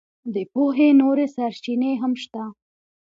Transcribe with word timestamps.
د 0.33 0.35
پوهې 0.51 0.89
نورې 1.01 1.25
سرچینې 1.35 1.91
هم 2.01 2.13
شته. 2.23 2.43